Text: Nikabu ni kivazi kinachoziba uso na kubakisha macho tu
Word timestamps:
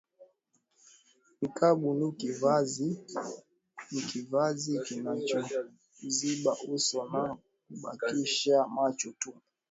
Nikabu 1.41 1.89
ni 3.91 4.01
kivazi 4.09 4.73
kinachoziba 4.85 6.51
uso 6.75 6.99
na 7.11 7.23
kubakisha 7.67 8.55
macho 8.75 9.09
tu 9.19 9.31